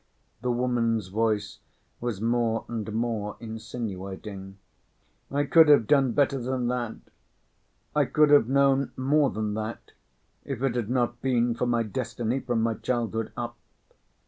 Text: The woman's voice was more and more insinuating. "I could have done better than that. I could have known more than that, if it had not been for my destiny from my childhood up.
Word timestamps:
The 0.41 0.49
woman's 0.49 1.09
voice 1.09 1.59
was 1.99 2.19
more 2.19 2.65
and 2.67 2.91
more 2.91 3.37
insinuating. 3.39 4.57
"I 5.29 5.43
could 5.43 5.67
have 5.67 5.85
done 5.85 6.13
better 6.13 6.39
than 6.39 6.65
that. 6.69 6.95
I 7.95 8.05
could 8.05 8.31
have 8.31 8.49
known 8.49 8.93
more 8.97 9.29
than 9.29 9.53
that, 9.53 9.91
if 10.43 10.63
it 10.63 10.73
had 10.73 10.89
not 10.89 11.21
been 11.21 11.53
for 11.53 11.67
my 11.67 11.83
destiny 11.83 12.39
from 12.39 12.63
my 12.63 12.73
childhood 12.73 13.31
up. 13.37 13.55